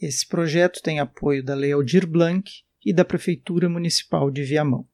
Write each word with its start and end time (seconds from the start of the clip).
Esse 0.00 0.26
projeto 0.26 0.80
tem 0.82 0.98
apoio 0.98 1.44
da 1.44 1.54
Lei 1.54 1.72
Aldir 1.72 2.06
Blanc 2.06 2.50
e 2.82 2.90
da 2.90 3.04
Prefeitura 3.04 3.68
Municipal 3.68 4.30
de 4.30 4.42
Viamão. 4.42 4.88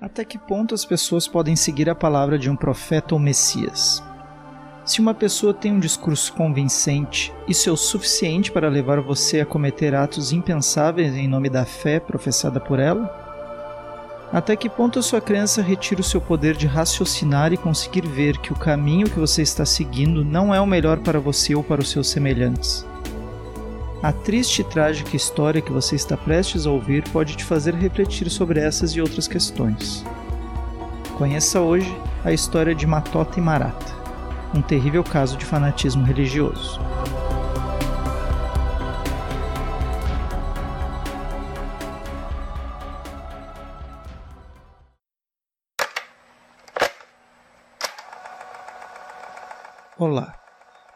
Até 0.00 0.24
que 0.24 0.38
ponto 0.38 0.72
as 0.72 0.84
pessoas 0.84 1.26
podem 1.26 1.56
seguir 1.56 1.90
a 1.90 1.94
palavra 1.94 2.38
de 2.38 2.48
um 2.48 2.54
profeta 2.54 3.16
ou 3.16 3.20
Messias? 3.20 4.00
Se 4.84 5.00
uma 5.00 5.12
pessoa 5.12 5.52
tem 5.52 5.72
um 5.72 5.80
discurso 5.80 6.32
convincente, 6.34 7.34
isso 7.48 7.68
é 7.68 7.72
o 7.72 7.76
suficiente 7.76 8.52
para 8.52 8.68
levar 8.68 9.00
você 9.00 9.40
a 9.40 9.46
cometer 9.46 9.92
atos 9.92 10.30
impensáveis 10.30 11.16
em 11.16 11.26
nome 11.26 11.50
da 11.50 11.64
fé 11.64 11.98
professada 11.98 12.60
por 12.60 12.78
ela? 12.78 13.25
Até 14.32 14.56
que 14.56 14.68
ponto 14.68 14.98
a 14.98 15.02
sua 15.02 15.20
crença 15.20 15.62
retira 15.62 16.00
o 16.00 16.04
seu 16.04 16.20
poder 16.20 16.56
de 16.56 16.66
raciocinar 16.66 17.52
e 17.52 17.56
conseguir 17.56 18.06
ver 18.06 18.38
que 18.38 18.52
o 18.52 18.56
caminho 18.56 19.08
que 19.08 19.18
você 19.18 19.42
está 19.42 19.64
seguindo 19.64 20.24
não 20.24 20.54
é 20.54 20.60
o 20.60 20.66
melhor 20.66 20.98
para 20.98 21.20
você 21.20 21.54
ou 21.54 21.62
para 21.62 21.80
os 21.80 21.90
seus 21.90 22.08
semelhantes? 22.08 22.86
A 24.02 24.12
triste 24.12 24.60
e 24.60 24.64
trágica 24.64 25.16
história 25.16 25.62
que 25.62 25.72
você 25.72 25.96
está 25.96 26.16
prestes 26.16 26.66
a 26.66 26.70
ouvir 26.70 27.08
pode 27.10 27.36
te 27.36 27.44
fazer 27.44 27.74
refletir 27.74 28.28
sobre 28.28 28.60
essas 28.60 28.92
e 28.92 29.00
outras 29.00 29.26
questões. 29.26 30.04
Conheça 31.16 31.60
hoje 31.60 31.96
a 32.24 32.32
história 32.32 32.74
de 32.74 32.86
Matota 32.86 33.38
e 33.38 33.42
Marata 33.42 33.96
um 34.54 34.62
terrível 34.62 35.04
caso 35.04 35.36
de 35.36 35.44
fanatismo 35.44 36.04
religioso. 36.04 36.80
Olá, 50.08 50.40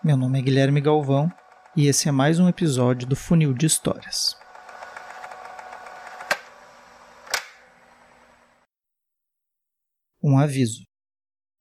meu 0.05 0.17
nome 0.17 0.39
é 0.39 0.43
Guilherme 0.43 0.81
Galvão 0.81 1.29
e 1.77 1.89
esse 1.89 2.09
é 2.09 2.13
mais 2.13 2.39
um 2.39 2.49
episódio 2.49 3.09
do 3.09 3.17
Funil 3.17 3.53
de 3.53 3.67
Histórias. 3.67 4.37
Um 10.23 10.39
aviso. 10.39 10.85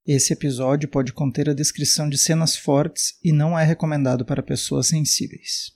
Esse 0.06 0.32
episódio 0.32 0.88
pode 0.88 1.12
conter 1.12 1.50
a 1.50 1.56
descrição 1.56 2.08
de 2.08 2.20
cenas 2.20 2.56
fortes 2.56 3.18
e 3.24 3.32
não 3.32 3.58
é 3.58 3.64
recomendado 3.64 4.24
para 4.24 4.44
pessoas 4.44 4.86
sensíveis. 4.86 5.72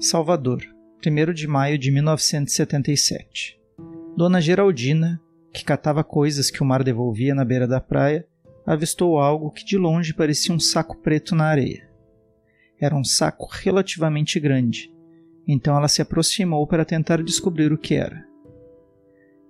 Salvador, 0.00 0.60
1 1.06 1.32
de 1.32 1.46
maio 1.46 1.78
de 1.78 1.92
1977. 1.92 3.56
Dona 4.16 4.40
Geraldina, 4.40 5.22
que 5.54 5.64
catava 5.64 6.02
coisas 6.02 6.50
que 6.50 6.64
o 6.64 6.66
mar 6.66 6.82
devolvia 6.82 7.32
na 7.32 7.44
beira 7.44 7.68
da 7.68 7.80
praia, 7.80 8.26
avistou 8.66 9.18
algo 9.18 9.50
que 9.50 9.64
de 9.64 9.76
longe 9.76 10.14
parecia 10.14 10.54
um 10.54 10.60
saco 10.60 10.96
preto 10.96 11.34
na 11.34 11.46
areia. 11.46 11.88
Era 12.80 12.94
um 12.94 13.04
saco 13.04 13.48
relativamente 13.50 14.38
grande, 14.40 14.92
então 15.46 15.76
ela 15.76 15.88
se 15.88 16.00
aproximou 16.00 16.66
para 16.66 16.84
tentar 16.84 17.22
descobrir 17.22 17.72
o 17.72 17.78
que 17.78 17.94
era. 17.94 18.24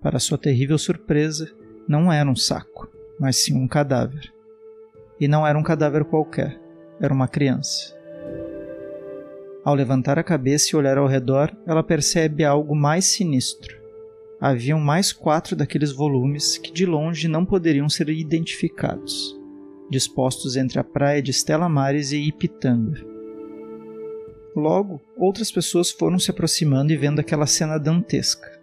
Para 0.01 0.19
sua 0.19 0.39
terrível 0.39 0.79
surpresa, 0.79 1.51
não 1.87 2.13
era 2.13 2.29
um 2.29 2.37
saco, 2.37 2.89
mas 3.19 3.45
sim 3.45 3.57
um 3.57 3.69
cadáver. 3.69 4.33
E 5.21 5.29
não 5.29 5.47
era 5.47 5.59
um 5.59 5.63
cadáver 5.63 6.05
qualquer, 6.05 6.59
era 7.01 7.13
uma 7.13 7.29
criança. 7.29 7.95
Ao 9.63 9.75
levantar 9.75 10.19
a 10.19 10.23
cabeça 10.23 10.71
e 10.73 10.77
olhar 10.77 10.97
ao 10.97 11.07
redor, 11.07 11.55
ela 11.67 11.83
percebe 11.83 12.45
algo 12.45 12.75
mais 12.75 13.05
sinistro. 13.05 13.80
Haviam 14.41 14.81
mais 14.81 15.13
quatro 15.13 15.55
daqueles 15.55 15.93
volumes 15.93 16.57
que 16.57 16.73
de 16.73 16.87
longe 16.87 17.29
não 17.29 17.45
poderiam 17.45 17.89
ser 17.89 18.09
identificados, 18.09 19.39
dispostos 19.91 20.57
entre 20.57 20.79
a 20.79 20.85
praia 20.85 21.21
de 21.21 21.31
Estela 21.31 21.69
Mares 21.69 22.13
e 22.13 22.19
Ipitanga. 22.19 23.05
Logo, 24.57 25.01
outras 25.17 25.53
pessoas 25.53 25.91
foram 25.91 26.19
se 26.19 26.31
aproximando 26.31 26.93
e 26.93 26.97
vendo 26.97 27.21
aquela 27.21 27.47
cena 27.47 27.79
dantesca 27.79 28.61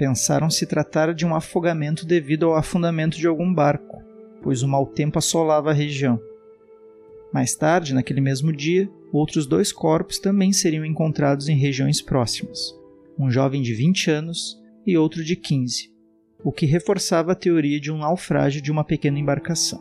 pensaram 0.00 0.48
se 0.48 0.64
tratar 0.64 1.12
de 1.12 1.26
um 1.26 1.34
afogamento 1.34 2.06
devido 2.06 2.46
ao 2.46 2.56
afundamento 2.56 3.18
de 3.18 3.26
algum 3.26 3.52
barco, 3.52 4.02
pois 4.42 4.62
o 4.62 4.68
mau 4.68 4.86
tempo 4.86 5.18
assolava 5.18 5.68
a 5.68 5.74
região. 5.74 6.18
Mais 7.30 7.54
tarde, 7.54 7.92
naquele 7.92 8.22
mesmo 8.22 8.50
dia, 8.50 8.90
outros 9.12 9.44
dois 9.46 9.70
corpos 9.70 10.18
também 10.18 10.54
seriam 10.54 10.86
encontrados 10.86 11.50
em 11.50 11.54
regiões 11.54 12.00
próximas, 12.00 12.74
um 13.18 13.30
jovem 13.30 13.60
de 13.60 13.74
20 13.74 14.10
anos 14.10 14.58
e 14.86 14.96
outro 14.96 15.24
de 15.24 15.36
15, 15.36 15.92
o 16.44 16.52
que 16.52 16.66
reforçava 16.66 17.32
a 17.32 17.36
teoria 17.36 17.80
de 17.80 17.92
um 17.92 17.98
naufrágio 17.98 18.62
de 18.62 18.70
uma 18.70 18.84
pequena 18.84 19.18
embarcação. 19.18 19.80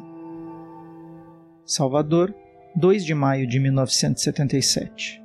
Salvador, 1.65 2.33
2 2.75 3.05
de 3.05 3.13
maio 3.13 3.47
de 3.47 3.59
1977. 3.59 5.21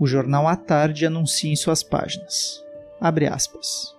O 0.00 0.06
jornal 0.06 0.48
à 0.48 0.56
tarde 0.56 1.06
anuncia 1.06 1.50
em 1.50 1.56
suas 1.56 1.82
páginas. 1.82 2.62
Abre 3.00 3.26
aspas. 3.26 3.94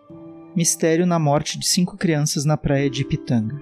Mistério 0.55 1.05
na 1.05 1.19
morte 1.19 1.59
de 1.59 1.65
cinco 1.65 1.97
crianças 1.97 2.45
na 2.45 2.57
praia 2.57 2.89
de 2.89 3.01
Ipitanga. 3.01 3.61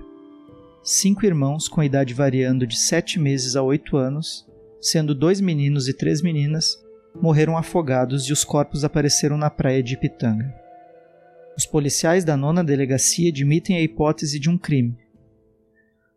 Cinco 0.83 1.25
irmãos 1.25 1.67
com 1.67 1.83
idade 1.83 2.13
variando 2.13 2.67
de 2.67 2.77
sete 2.77 3.19
meses 3.19 3.55
a 3.55 3.61
oito 3.61 3.97
anos, 3.97 4.45
sendo 4.81 5.15
dois 5.15 5.39
meninos 5.39 5.87
e 5.87 5.93
três 5.93 6.21
meninas, 6.21 6.77
morreram 7.21 7.57
afogados 7.57 8.25
e 8.25 8.33
os 8.33 8.43
corpos 8.43 8.83
apareceram 8.83 9.37
na 9.37 9.49
praia 9.49 9.81
de 9.81 9.93
Ipitanga. 9.93 10.62
Os 11.57 11.65
policiais 11.65 12.23
da 12.23 12.35
nona 12.35 12.63
delegacia 12.63 13.29
admitem 13.29 13.77
a 13.77 13.81
hipótese 13.81 14.39
de 14.39 14.49
um 14.49 14.57
crime. 14.57 14.97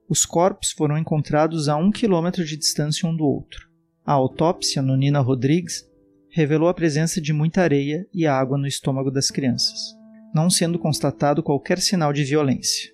Os 0.08 0.24
corpos 0.24 0.72
foram 0.72 0.96
encontrados 0.96 1.68
a 1.68 1.76
um 1.76 1.90
quilômetro 1.90 2.44
de 2.44 2.56
distância 2.56 3.08
um 3.08 3.14
do 3.16 3.24
outro. 3.24 3.68
A 4.04 4.12
autópsia 4.12 4.80
no 4.80 4.96
Nina 4.96 5.20
Rodrigues 5.20 5.84
revelou 6.30 6.68
a 6.68 6.74
presença 6.74 7.20
de 7.20 7.32
muita 7.32 7.62
areia 7.62 8.06
e 8.14 8.26
água 8.26 8.56
no 8.56 8.66
estômago 8.66 9.10
das 9.10 9.30
crianças 9.30 9.96
não 10.36 10.50
sendo 10.50 10.78
constatado 10.78 11.42
qualquer 11.42 11.78
sinal 11.80 12.12
de 12.12 12.22
violência. 12.22 12.92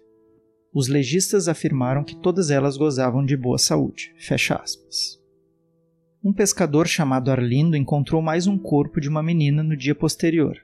Os 0.73 0.87
legistas 0.87 1.49
afirmaram 1.49 2.05
que 2.05 2.15
todas 2.15 2.53
elas 2.53 2.77
gozavam 2.77 3.27
de 3.27 3.37
boa 3.37 3.59
saúde. 3.59 4.15
Fecha 4.17 4.55
aspas. 4.55 5.21
Um 6.25 6.33
pescador 6.33 6.87
chamado 6.87 7.33
Arlindo 7.33 7.77
encontrou 7.77 8.23
mais 8.23 8.47
um 8.47 8.57
corpo 8.57 9.01
de 9.01 9.09
uma 9.09 9.25
menina 9.25 9.61
no 9.61 9.77
dia 9.77 9.93
posterior 9.93 10.57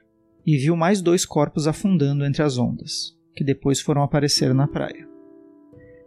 e 0.45 0.57
viu 0.57 0.75
mais 0.75 1.01
dois 1.01 1.25
corpos 1.25 1.67
afundando 1.67 2.25
entre 2.25 2.41
as 2.41 2.57
ondas, 2.57 3.15
que 3.35 3.43
depois 3.43 3.79
foram 3.79 4.03
aparecer 4.03 4.53
na 4.53 4.67
praia. 4.67 5.07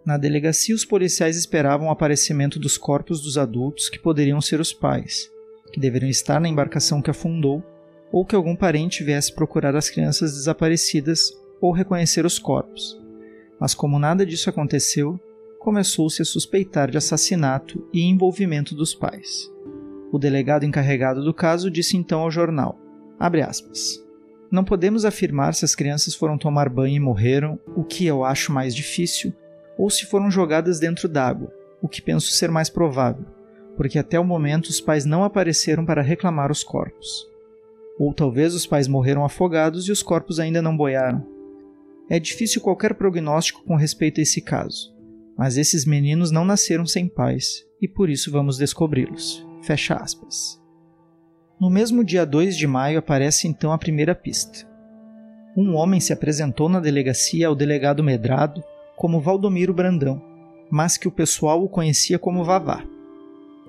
Na 0.04 0.16
delegacia, 0.16 0.74
os 0.74 0.84
policiais 0.84 1.36
esperavam 1.36 1.86
o 1.86 1.90
aparecimento 1.90 2.58
dos 2.58 2.76
corpos 2.76 3.20
dos 3.20 3.38
adultos 3.38 3.88
que 3.88 4.00
poderiam 4.00 4.40
ser 4.40 4.60
os 4.60 4.72
pais, 4.72 5.30
que 5.72 5.78
deveriam 5.78 6.10
estar 6.10 6.40
na 6.40 6.48
embarcação 6.48 7.00
que 7.00 7.10
afundou 7.10 7.62
ou 8.10 8.26
que 8.26 8.34
algum 8.34 8.54
parente 8.54 9.04
viesse 9.04 9.32
procurar 9.32 9.74
as 9.76 9.88
crianças 9.88 10.32
desaparecidas 10.34 11.32
ou 11.60 11.72
reconhecer 11.72 12.26
os 12.26 12.38
corpos. 12.38 13.00
Mas 13.58 13.74
como 13.74 13.98
nada 13.98 14.26
disso 14.26 14.50
aconteceu, 14.50 15.20
começou-se 15.60 16.20
a 16.20 16.24
suspeitar 16.24 16.90
de 16.90 16.98
assassinato 16.98 17.86
e 17.92 18.02
envolvimento 18.02 18.74
dos 18.74 18.94
pais. 18.94 19.48
O 20.10 20.18
delegado 20.18 20.64
encarregado 20.64 21.24
do 21.24 21.32
caso 21.32 21.70
disse 21.70 21.96
então 21.96 22.20
ao 22.20 22.30
jornal: 22.30 22.78
aspas, 23.18 24.04
Não 24.52 24.62
podemos 24.62 25.06
afirmar 25.06 25.54
se 25.54 25.64
as 25.64 25.74
crianças 25.74 26.14
foram 26.14 26.36
tomar 26.36 26.68
banho 26.68 26.96
e 26.96 27.00
morreram, 27.00 27.58
o 27.74 27.82
que 27.82 28.04
eu 28.04 28.22
acho 28.22 28.52
mais 28.52 28.76
difícil, 28.76 29.32
ou 29.78 29.88
se 29.88 30.04
foram 30.04 30.30
jogadas 30.30 30.78
dentro 30.78 31.08
d'água, 31.08 31.50
o 31.80 31.88
que 31.88 32.02
penso 32.02 32.30
ser 32.30 32.50
mais 32.50 32.68
provável, 32.68 33.24
porque 33.78 33.98
até 33.98 34.20
o 34.20 34.24
momento 34.24 34.66
os 34.66 34.78
pais 34.78 35.06
não 35.06 35.24
apareceram 35.24 35.86
para 35.86 36.02
reclamar 36.02 36.52
os 36.52 36.62
corpos. 36.62 37.26
Ou 37.98 38.12
talvez 38.12 38.54
os 38.54 38.66
pais 38.66 38.86
morreram 38.86 39.24
afogados 39.24 39.88
e 39.88 39.92
os 39.92 40.02
corpos 40.02 40.38
ainda 40.38 40.60
não 40.60 40.76
boiaram. 40.76 41.26
É 42.10 42.20
difícil 42.20 42.60
qualquer 42.60 42.92
prognóstico 42.92 43.64
com 43.64 43.74
respeito 43.74 44.20
a 44.20 44.22
esse 44.22 44.42
caso, 44.42 44.94
mas 45.34 45.56
esses 45.56 45.86
meninos 45.86 46.30
não 46.30 46.44
nasceram 46.44 46.84
sem 46.84 47.08
pais 47.08 47.64
e 47.80 47.88
por 47.88 48.10
isso 48.10 48.30
vamos 48.30 48.58
descobri-los. 48.58 49.46
Fecha 49.62 49.94
aspas. 49.94 50.61
No 51.62 51.70
mesmo 51.70 52.02
dia 52.02 52.26
2 52.26 52.56
de 52.56 52.66
maio 52.66 52.98
aparece 52.98 53.46
então 53.46 53.70
a 53.70 53.78
primeira 53.78 54.16
pista. 54.16 54.66
Um 55.56 55.76
homem 55.76 56.00
se 56.00 56.12
apresentou 56.12 56.68
na 56.68 56.80
delegacia 56.80 57.46
ao 57.46 57.54
delegado 57.54 58.02
Medrado 58.02 58.64
como 58.96 59.20
Valdomiro 59.20 59.72
Brandão, 59.72 60.20
mas 60.68 60.96
que 60.96 61.06
o 61.06 61.12
pessoal 61.12 61.62
o 61.62 61.68
conhecia 61.68 62.18
como 62.18 62.42
Vavá. 62.42 62.82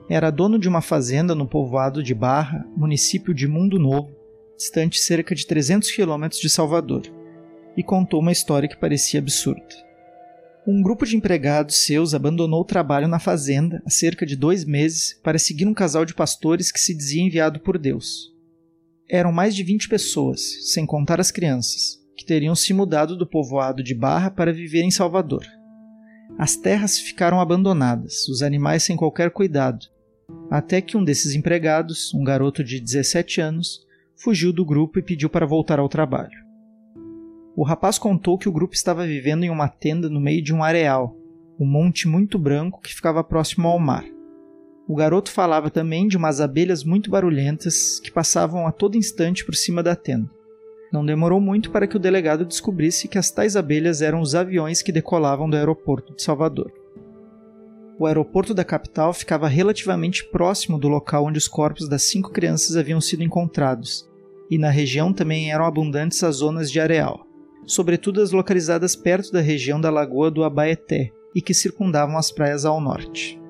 Era 0.09 0.31
dono 0.31 0.57
de 0.57 0.67
uma 0.67 0.81
fazenda 0.81 1.35
no 1.35 1.47
povoado 1.47 2.01
de 2.01 2.15
Barra, 2.15 2.65
município 2.75 3.31
de 3.31 3.47
Mundo 3.47 3.77
Novo, 3.77 4.09
distante 4.57 4.99
cerca 4.99 5.35
de 5.35 5.45
300 5.45 5.91
quilômetros 5.91 6.41
de 6.41 6.49
Salvador, 6.49 7.03
e 7.77 7.83
contou 7.83 8.21
uma 8.21 8.31
história 8.31 8.67
que 8.67 8.75
parecia 8.75 9.19
absurda. 9.19 9.61
Um 10.65 10.81
grupo 10.81 11.05
de 11.05 11.17
empregados 11.17 11.75
seus 11.75 12.13
abandonou 12.13 12.61
o 12.61 12.65
trabalho 12.65 13.05
na 13.05 13.19
fazenda 13.19 13.83
há 13.85 13.89
cerca 13.89 14.25
de 14.25 14.33
dois 14.33 14.63
meses 14.63 15.19
para 15.21 15.37
seguir 15.37 15.67
um 15.67 15.73
casal 15.73 16.05
de 16.05 16.13
pastores 16.13 16.71
que 16.71 16.79
se 16.79 16.95
dizia 16.95 17.21
enviado 17.21 17.59
por 17.59 17.77
Deus. 17.77 18.33
Eram 19.09 19.33
mais 19.33 19.53
de 19.53 19.61
20 19.61 19.89
pessoas, 19.89 20.71
sem 20.71 20.85
contar 20.85 21.19
as 21.19 21.31
crianças, 21.31 21.99
que 22.15 22.25
teriam 22.25 22.55
se 22.55 22.73
mudado 22.73 23.17
do 23.17 23.27
povoado 23.27 23.83
de 23.83 23.93
Barra 23.93 24.31
para 24.31 24.53
viver 24.53 24.83
em 24.83 24.91
Salvador. 24.91 25.45
As 26.37 26.55
terras 26.55 26.97
ficaram 26.97 27.41
abandonadas, 27.41 28.29
os 28.29 28.41
animais 28.41 28.83
sem 28.83 28.95
qualquer 28.95 29.31
cuidado, 29.31 29.85
até 30.49 30.79
que 30.79 30.95
um 30.95 31.03
desses 31.03 31.35
empregados, 31.35 32.13
um 32.13 32.23
garoto 32.23 32.63
de 32.63 32.79
17 32.79 33.41
anos, 33.41 33.85
fugiu 34.15 34.53
do 34.53 34.65
grupo 34.65 34.97
e 34.97 35.03
pediu 35.03 35.29
para 35.29 35.45
voltar 35.45 35.77
ao 35.77 35.89
trabalho. 35.89 36.42
O 37.55 37.63
rapaz 37.63 37.99
contou 37.99 38.37
que 38.37 38.49
o 38.49 38.51
grupo 38.51 38.73
estava 38.73 39.05
vivendo 39.05 39.43
em 39.43 39.49
uma 39.49 39.67
tenda 39.67 40.09
no 40.09 40.19
meio 40.19 40.41
de 40.41 40.53
um 40.53 40.63
areal, 40.63 41.15
um 41.59 41.65
monte 41.65 42.07
muito 42.07 42.39
branco 42.39 42.81
que 42.81 42.93
ficava 42.93 43.23
próximo 43.23 43.67
ao 43.67 43.77
mar. 43.77 44.03
O 44.87 44.95
garoto 44.95 45.31
falava 45.31 45.69
também 45.69 46.07
de 46.07 46.17
umas 46.17 46.41
abelhas 46.41 46.83
muito 46.83 47.11
barulhentas 47.11 47.99
que 47.99 48.11
passavam 48.11 48.65
a 48.65 48.71
todo 48.71 48.97
instante 48.97 49.45
por 49.45 49.55
cima 49.55 49.83
da 49.83 49.95
tenda. 49.95 50.29
Não 50.91 51.05
demorou 51.05 51.39
muito 51.39 51.69
para 51.71 51.87
que 51.87 51.95
o 51.95 51.99
delegado 51.99 52.43
descobrisse 52.43 53.07
que 53.07 53.17
as 53.17 53.31
tais 53.31 53.55
abelhas 53.55 54.01
eram 54.01 54.19
os 54.19 54.33
aviões 54.33 54.81
que 54.81 54.91
decolavam 54.91 55.49
do 55.49 55.55
aeroporto 55.55 56.15
de 56.15 56.23
Salvador. 56.23 56.71
O 57.99 58.07
aeroporto 58.07 58.53
da 58.53 58.63
capital 58.63 59.13
ficava 59.13 59.47
relativamente 59.47 60.25
próximo 60.25 60.79
do 60.79 60.87
local 60.87 61.25
onde 61.25 61.37
os 61.37 61.47
corpos 61.47 61.87
das 61.87 62.03
cinco 62.03 62.31
crianças 62.31 62.75
haviam 62.75 62.99
sido 62.99 63.23
encontrados, 63.23 64.09
e 64.49 64.57
na 64.57 64.69
região 64.69 65.13
também 65.13 65.51
eram 65.51 65.65
abundantes 65.65 66.23
as 66.23 66.37
zonas 66.37 66.69
de 66.71 66.79
areal, 66.79 67.22
sobretudo 67.65 68.21
as 68.21 68.31
localizadas 68.31 68.95
perto 68.95 69.31
da 69.31 69.41
região 69.41 69.79
da 69.79 69.89
lagoa 69.89 70.29
do 70.29 70.43
Abaeté 70.43 71.11
e 71.35 71.41
que 71.41 71.53
circundavam 71.53 72.17
as 72.17 72.31
praias 72.31 72.65
ao 72.65 72.79
norte 72.79 73.41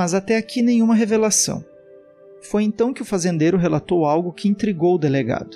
mas 0.00 0.14
até 0.14 0.38
aqui 0.38 0.62
nenhuma 0.62 0.94
revelação. 0.94 1.62
Foi 2.40 2.62
então 2.62 2.90
que 2.90 3.02
o 3.02 3.04
fazendeiro 3.04 3.58
relatou 3.58 4.06
algo 4.06 4.32
que 4.32 4.48
intrigou 4.48 4.94
o 4.94 4.98
delegado. 4.98 5.54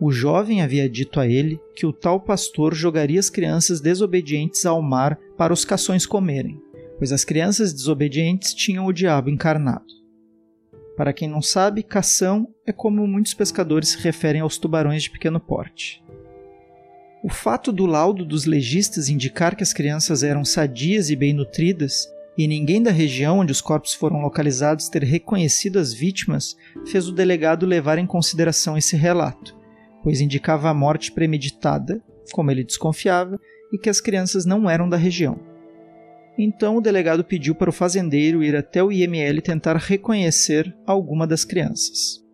O 0.00 0.12
jovem 0.12 0.62
havia 0.62 0.88
dito 0.88 1.18
a 1.18 1.26
ele 1.26 1.58
que 1.74 1.84
o 1.84 1.92
tal 1.92 2.20
pastor 2.20 2.74
jogaria 2.74 3.18
as 3.18 3.28
crianças 3.28 3.80
desobedientes 3.80 4.64
ao 4.64 4.80
mar 4.80 5.18
para 5.36 5.52
os 5.52 5.64
cações 5.64 6.06
comerem, 6.06 6.62
pois 6.96 7.10
as 7.10 7.24
crianças 7.24 7.72
desobedientes 7.72 8.54
tinham 8.54 8.86
o 8.86 8.92
diabo 8.92 9.30
encarnado. 9.30 9.96
Para 10.96 11.12
quem 11.12 11.28
não 11.28 11.42
sabe, 11.42 11.82
cação 11.82 12.46
é 12.64 12.72
como 12.72 13.04
muitos 13.04 13.34
pescadores 13.34 13.88
se 13.88 13.98
referem 13.98 14.42
aos 14.42 14.58
tubarões 14.58 15.02
de 15.02 15.10
pequeno 15.10 15.40
porte. 15.40 16.04
O 17.26 17.28
fato 17.28 17.72
do 17.72 17.86
laudo 17.86 18.24
dos 18.24 18.44
legistas 18.44 19.08
indicar 19.08 19.56
que 19.56 19.62
as 19.64 19.72
crianças 19.72 20.22
eram 20.22 20.44
sadias 20.44 21.10
e 21.10 21.16
bem 21.16 21.32
nutridas 21.32 22.08
e 22.38 22.46
ninguém 22.46 22.80
da 22.80 22.92
região 22.92 23.40
onde 23.40 23.50
os 23.50 23.60
corpos 23.60 23.94
foram 23.94 24.20
localizados 24.20 24.88
ter 24.88 25.02
reconhecido 25.02 25.80
as 25.80 25.92
vítimas 25.92 26.56
fez 26.86 27.08
o 27.08 27.12
delegado 27.12 27.66
levar 27.66 27.98
em 27.98 28.06
consideração 28.06 28.78
esse 28.78 28.94
relato, 28.94 29.56
pois 30.04 30.20
indicava 30.20 30.70
a 30.70 30.74
morte 30.74 31.10
premeditada, 31.10 32.00
como 32.30 32.52
ele 32.52 32.62
desconfiava, 32.62 33.40
e 33.72 33.76
que 33.76 33.90
as 33.90 34.00
crianças 34.00 34.46
não 34.46 34.70
eram 34.70 34.88
da 34.88 34.96
região. 34.96 35.36
Então 36.38 36.76
o 36.76 36.80
delegado 36.80 37.24
pediu 37.24 37.56
para 37.56 37.70
o 37.70 37.72
fazendeiro 37.72 38.40
ir 38.44 38.54
até 38.54 38.84
o 38.84 38.92
IML 38.92 39.42
tentar 39.42 39.76
reconhecer 39.78 40.72
alguma 40.86 41.26
das 41.26 41.44
crianças. 41.44 42.24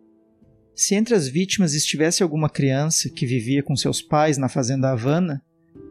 Se 0.75 0.95
entre 0.95 1.13
as 1.13 1.27
vítimas 1.27 1.73
estivesse 1.73 2.23
alguma 2.23 2.49
criança 2.49 3.09
que 3.09 3.25
vivia 3.25 3.61
com 3.61 3.75
seus 3.75 4.01
pais 4.01 4.37
na 4.37 4.49
fazenda 4.49 4.91
Havana, 4.91 5.41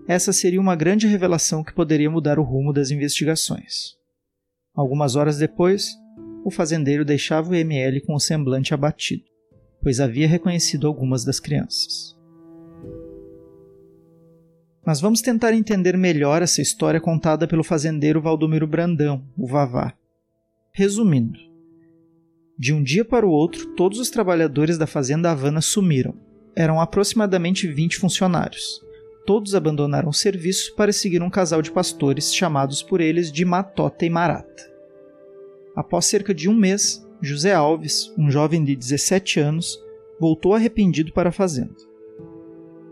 essa 0.08 0.32
seria 0.32 0.61
uma 0.61 0.75
grande 0.75 1.06
revelação 1.06 1.62
que 1.62 1.73
poderia 1.73 2.11
mudar 2.11 2.38
o 2.38 2.43
rumo 2.43 2.73
das 2.73 2.90
investigações. 2.90 3.94
Algumas 4.75 5.14
horas 5.14 5.38
depois, 5.38 5.93
o 6.44 6.50
fazendeiro 6.50 7.05
deixava 7.05 7.50
o 7.50 7.55
ML 7.55 8.00
com 8.00 8.14
o 8.14 8.20
semblante 8.20 8.75
abatido, 8.75 9.23
pois 9.81 10.00
havia 10.00 10.26
reconhecido 10.26 10.88
algumas 10.88 11.25
das 11.25 11.38
crianças. 11.38 12.17
Mas 14.84 15.00
vamos 15.00 15.20
tentar 15.20 15.55
entender 15.55 15.96
melhor 15.96 16.43
essa 16.43 16.61
história 16.61 17.00
contada 17.00 17.46
pelo 17.46 17.62
fazendeiro 17.62 18.20
Valdomiro 18.20 18.67
Brandão, 18.67 19.25
o 19.38 19.46
Vavá. 19.46 19.94
Resumindo, 20.73 21.38
de 22.58 22.72
um 22.72 22.82
dia 22.82 23.04
para 23.04 23.26
o 23.26 23.31
outro, 23.31 23.75
todos 23.75 23.99
os 23.99 24.10
trabalhadores 24.10 24.76
da 24.78 24.87
fazenda 24.87 25.31
Havana 25.31 25.60
sumiram. 25.60 26.14
Eram 26.54 26.81
aproximadamente 26.81 27.66
20 27.66 27.96
funcionários. 27.96 28.81
Todos 29.26 29.54
abandonaram 29.54 30.10
o 30.10 30.14
serviço 30.14 30.75
para 30.75 30.93
seguir 30.93 31.22
um 31.22 31.31
casal 31.31 31.62
de 31.62 31.70
pastores 31.70 32.34
chamados 32.34 32.82
por 32.82 33.00
eles 33.00 33.32
de 33.32 33.44
Matota 33.44 34.04
e 34.04 34.10
Marata. 34.10 34.70
Após 35.75 36.06
cerca 36.06 36.34
de 36.34 36.49
um 36.49 36.54
mês, 36.54 37.06
José 37.20 37.54
Alves, 37.54 38.12
um 38.19 38.31
jovem 38.31 38.62
de 38.62 38.76
17 38.76 39.40
anos, 39.40 39.78
voltou 40.20 40.55
arrependido 40.55 41.12
para 41.12 41.31
a 41.31 41.32
fazenda. 41.32 41.75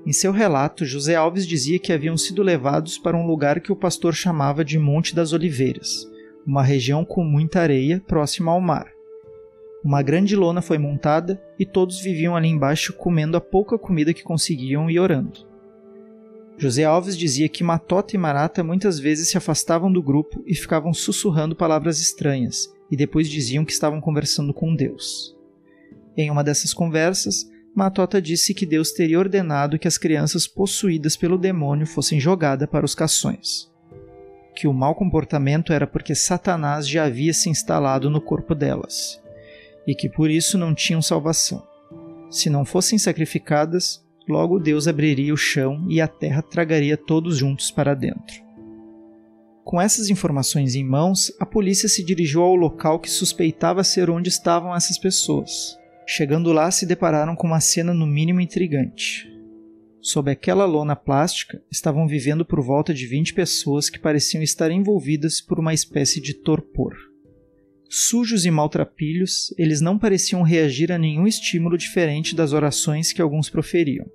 Em 0.06 0.12
seu 0.12 0.32
relato, 0.32 0.86
José 0.86 1.14
Alves 1.14 1.46
dizia 1.46 1.78
que 1.78 1.92
haviam 1.92 2.16
sido 2.16 2.42
levados 2.42 2.96
para 2.96 3.16
um 3.16 3.26
lugar 3.26 3.60
que 3.60 3.70
o 3.70 3.76
pastor 3.76 4.14
chamava 4.14 4.64
de 4.64 4.78
Monte 4.78 5.14
das 5.14 5.32
Oliveiras, 5.32 6.08
uma 6.46 6.62
região 6.62 7.04
com 7.04 7.22
muita 7.22 7.60
areia 7.60 8.02
próxima 8.06 8.50
ao 8.50 8.60
mar. 8.60 8.99
Uma 9.82 10.02
grande 10.02 10.36
lona 10.36 10.60
foi 10.60 10.76
montada 10.76 11.42
e 11.58 11.64
todos 11.64 12.00
viviam 12.00 12.36
ali 12.36 12.48
embaixo 12.48 12.92
comendo 12.92 13.36
a 13.36 13.40
pouca 13.40 13.78
comida 13.78 14.12
que 14.12 14.22
conseguiam 14.22 14.90
e 14.90 15.00
orando. 15.00 15.48
José 16.58 16.84
Alves 16.84 17.16
dizia 17.16 17.48
que 17.48 17.64
Matota 17.64 18.14
e 18.14 18.18
Marata 18.18 18.62
muitas 18.62 18.98
vezes 18.98 19.30
se 19.30 19.38
afastavam 19.38 19.90
do 19.90 20.02
grupo 20.02 20.44
e 20.46 20.54
ficavam 20.54 20.92
sussurrando 20.92 21.56
palavras 21.56 21.98
estranhas, 22.00 22.70
e 22.90 22.96
depois 22.96 23.30
diziam 23.30 23.64
que 23.64 23.72
estavam 23.72 23.98
conversando 23.98 24.52
com 24.52 24.74
Deus. 24.74 25.34
Em 26.14 26.30
uma 26.30 26.44
dessas 26.44 26.74
conversas, 26.74 27.46
Matota 27.74 28.20
disse 28.20 28.52
que 28.52 28.66
Deus 28.66 28.92
teria 28.92 29.18
ordenado 29.18 29.78
que 29.78 29.88
as 29.88 29.96
crianças 29.96 30.46
possuídas 30.46 31.16
pelo 31.16 31.38
demônio 31.38 31.86
fossem 31.86 32.20
jogadas 32.20 32.68
para 32.68 32.84
os 32.84 32.94
cações. 32.94 33.70
Que 34.54 34.66
o 34.66 34.74
mau 34.74 34.94
comportamento 34.94 35.72
era 35.72 35.86
porque 35.86 36.14
Satanás 36.14 36.86
já 36.86 37.04
havia 37.04 37.32
se 37.32 37.48
instalado 37.48 38.10
no 38.10 38.20
corpo 38.20 38.54
delas, 38.54 39.19
e 39.90 39.94
que 39.94 40.08
por 40.08 40.30
isso 40.30 40.56
não 40.56 40.74
tinham 40.74 41.02
salvação. 41.02 41.66
Se 42.30 42.48
não 42.48 42.64
fossem 42.64 42.98
sacrificadas, 42.98 44.00
Logo 44.30 44.60
Deus 44.60 44.86
abriria 44.86 45.34
o 45.34 45.36
chão 45.36 45.86
e 45.88 46.00
a 46.00 46.06
terra 46.06 46.40
tragaria 46.40 46.96
todos 46.96 47.36
juntos 47.36 47.72
para 47.72 47.94
dentro. 47.94 48.44
Com 49.64 49.80
essas 49.80 50.08
informações 50.08 50.76
em 50.76 50.84
mãos, 50.84 51.32
a 51.40 51.44
polícia 51.44 51.88
se 51.88 52.04
dirigiu 52.04 52.42
ao 52.42 52.54
local 52.54 53.00
que 53.00 53.10
suspeitava 53.10 53.82
ser 53.82 54.08
onde 54.08 54.28
estavam 54.28 54.74
essas 54.74 54.98
pessoas. 54.98 55.76
Chegando 56.06 56.52
lá, 56.52 56.70
se 56.70 56.86
depararam 56.86 57.34
com 57.34 57.48
uma 57.48 57.60
cena 57.60 57.92
no 57.92 58.06
mínimo 58.06 58.40
intrigante. 58.40 59.28
Sob 60.00 60.30
aquela 60.30 60.64
lona 60.64 60.94
plástica, 60.94 61.60
estavam 61.70 62.06
vivendo 62.06 62.44
por 62.44 62.60
volta 62.62 62.94
de 62.94 63.06
20 63.06 63.34
pessoas 63.34 63.90
que 63.90 63.98
pareciam 63.98 64.42
estar 64.42 64.70
envolvidas 64.70 65.40
por 65.40 65.58
uma 65.58 65.74
espécie 65.74 66.20
de 66.20 66.34
torpor. 66.34 67.09
Sujos 67.92 68.46
e 68.46 68.52
maltrapilhos, 68.52 69.52
eles 69.58 69.80
não 69.80 69.98
pareciam 69.98 70.42
reagir 70.42 70.92
a 70.92 70.98
nenhum 70.98 71.26
estímulo 71.26 71.76
diferente 71.76 72.36
das 72.36 72.52
orações 72.52 73.12
que 73.12 73.20
alguns 73.20 73.50
proferiam. 73.50 74.06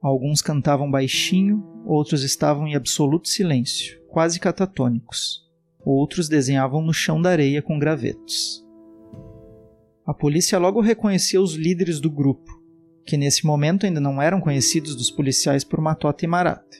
Alguns 0.00 0.40
cantavam 0.40 0.90
baixinho, 0.90 1.62
outros 1.84 2.22
estavam 2.22 2.66
em 2.66 2.74
absoluto 2.74 3.28
silêncio, 3.28 4.00
quase 4.08 4.40
catatônicos. 4.40 5.46
Outros 5.84 6.26
desenhavam 6.26 6.80
no 6.80 6.94
chão 6.94 7.20
da 7.20 7.28
areia 7.28 7.60
com 7.60 7.78
gravetos. 7.78 8.64
A 10.06 10.14
polícia 10.14 10.58
logo 10.58 10.80
reconheceu 10.80 11.42
os 11.42 11.56
líderes 11.56 12.00
do 12.00 12.10
grupo, 12.10 12.50
que 13.04 13.18
nesse 13.18 13.44
momento 13.44 13.84
ainda 13.84 14.00
não 14.00 14.22
eram 14.22 14.40
conhecidos 14.40 14.96
dos 14.96 15.10
policiais 15.10 15.64
por 15.64 15.82
Matota 15.82 16.24
e 16.24 16.28
Marata, 16.28 16.78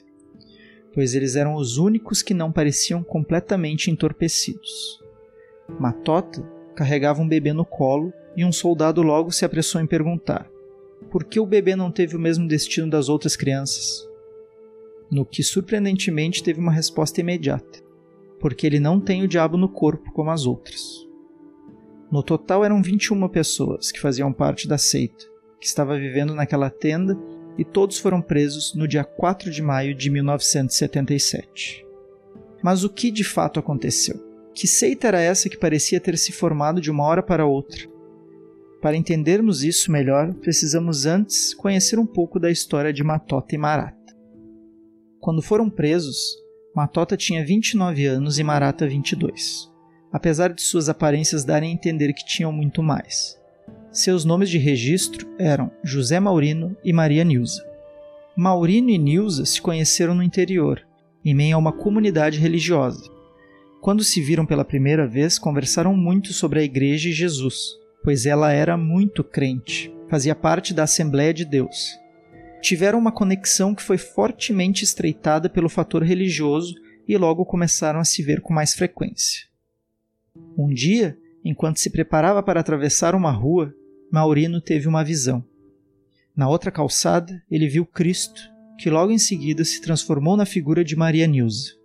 pois 0.95 1.13
eles 1.13 1.35
eram 1.35 1.53
os 1.53 1.77
únicos 1.77 2.23
que 2.23 2.33
não 2.33 2.51
pareciam 2.51 3.03
completamente 3.03 3.91
entorpecidos. 3.91 5.00
Matota 5.79 6.41
carregava 6.75 7.21
um 7.21 7.27
bebê 7.27 7.53
no 7.53 7.65
colo 7.65 8.13
e 8.35 8.45
um 8.45 8.51
soldado 8.51 9.01
logo 9.01 9.31
se 9.31 9.45
apressou 9.45 9.81
em 9.81 9.87
perguntar: 9.87 10.49
por 11.09 11.23
que 11.23 11.39
o 11.39 11.45
bebê 11.45 11.75
não 11.75 11.91
teve 11.91 12.15
o 12.15 12.19
mesmo 12.19 12.47
destino 12.47 12.89
das 12.89 13.09
outras 13.09 13.35
crianças? 13.35 14.07
No 15.11 15.25
que 15.25 15.43
surpreendentemente 15.43 16.43
teve 16.43 16.59
uma 16.59 16.71
resposta 16.71 17.19
imediata: 17.19 17.79
porque 18.39 18.65
ele 18.65 18.79
não 18.79 18.99
tem 18.99 19.23
o 19.23 19.27
diabo 19.27 19.57
no 19.57 19.69
corpo 19.69 20.11
como 20.13 20.31
as 20.31 20.45
outras. 20.45 21.05
No 22.11 22.23
total 22.23 22.65
eram 22.65 22.81
21 22.81 23.27
pessoas 23.29 23.91
que 23.91 23.99
faziam 23.99 24.33
parte 24.33 24.67
da 24.67 24.77
seita, 24.77 25.25
que 25.59 25.65
estava 25.65 25.97
vivendo 25.97 26.33
naquela 26.33 26.69
tenda, 26.69 27.17
e 27.57 27.63
todos 27.63 27.97
foram 27.99 28.21
presos 28.21 28.73
no 28.75 28.87
dia 28.87 29.03
4 29.03 29.51
de 29.51 29.61
maio 29.61 29.93
de 29.95 30.09
1977. 30.09 31.85
Mas 32.63 32.83
o 32.83 32.89
que 32.89 33.11
de 33.11 33.23
fato 33.23 33.59
aconteceu? 33.59 34.30
Que 34.53 34.67
seita 34.67 35.07
era 35.07 35.21
essa 35.21 35.49
que 35.49 35.57
parecia 35.57 35.99
ter 35.99 36.17
se 36.17 36.31
formado 36.31 36.81
de 36.81 36.91
uma 36.91 37.05
hora 37.05 37.23
para 37.23 37.45
outra, 37.45 37.91
para 38.81 38.97
entendermos 38.97 39.63
isso 39.63 39.91
melhor, 39.91 40.33
precisamos 40.33 41.05
antes 41.05 41.53
conhecer 41.53 41.99
um 41.99 42.05
pouco 42.05 42.39
da 42.39 42.49
história 42.49 42.91
de 42.91 43.03
Matota 43.03 43.53
e 43.53 43.57
Marata. 43.57 43.95
Quando 45.19 45.39
foram 45.39 45.69
presos, 45.69 46.35
Matota 46.75 47.15
tinha 47.15 47.45
29 47.45 48.07
anos 48.07 48.39
e 48.39 48.43
Marata 48.43 48.87
22, 48.87 49.71
apesar 50.11 50.51
de 50.51 50.63
suas 50.63 50.89
aparências 50.89 51.43
darem 51.43 51.69
a 51.69 51.73
entender 51.73 52.11
que 52.11 52.25
tinham 52.25 52.51
muito 52.51 52.81
mais. 52.81 53.39
Seus 53.91 54.25
nomes 54.25 54.49
de 54.49 54.57
registro 54.57 55.27
eram 55.37 55.69
José 55.83 56.19
Maurino 56.19 56.75
e 56.83 56.91
Maria 56.91 57.23
Nilza. 57.23 57.63
Maurino 58.35 58.89
e 58.89 58.97
Nilza 58.97 59.45
se 59.45 59.61
conheceram 59.61 60.15
no 60.15 60.23
interior, 60.23 60.81
em 61.23 61.35
meio 61.35 61.55
a 61.55 61.59
uma 61.59 61.71
comunidade 61.71 62.39
religiosa. 62.39 63.11
Quando 63.81 64.03
se 64.03 64.21
viram 64.21 64.45
pela 64.45 64.63
primeira 64.63 65.07
vez, 65.07 65.39
conversaram 65.39 65.97
muito 65.97 66.33
sobre 66.33 66.59
a 66.59 66.63
igreja 66.63 67.09
e 67.09 67.13
Jesus, 67.13 67.71
pois 68.03 68.27
ela 68.27 68.51
era 68.51 68.77
muito 68.77 69.23
crente, 69.23 69.91
fazia 70.07 70.35
parte 70.35 70.71
da 70.71 70.83
Assembleia 70.83 71.33
de 71.33 71.43
Deus. 71.43 71.99
Tiveram 72.61 72.99
uma 72.99 73.11
conexão 73.11 73.73
que 73.73 73.81
foi 73.81 73.97
fortemente 73.97 74.83
estreitada 74.83 75.49
pelo 75.49 75.67
fator 75.67 76.03
religioso 76.03 76.75
e 77.07 77.17
logo 77.17 77.43
começaram 77.43 77.99
a 77.99 78.05
se 78.05 78.21
ver 78.21 78.39
com 78.39 78.53
mais 78.53 78.75
frequência. 78.75 79.47
Um 80.55 80.71
dia, 80.71 81.17
enquanto 81.43 81.79
se 81.79 81.89
preparava 81.89 82.43
para 82.43 82.59
atravessar 82.59 83.15
uma 83.15 83.31
rua, 83.31 83.73
Maurino 84.11 84.61
teve 84.61 84.87
uma 84.87 85.03
visão. 85.03 85.43
Na 86.35 86.47
outra 86.47 86.69
calçada, 86.69 87.41
ele 87.49 87.67
viu 87.67 87.83
Cristo, 87.83 88.41
que 88.77 88.91
logo 88.91 89.11
em 89.11 89.17
seguida 89.17 89.65
se 89.65 89.81
transformou 89.81 90.37
na 90.37 90.45
figura 90.45 90.83
de 90.83 90.95
Maria 90.95 91.25
Nilza. 91.25 91.80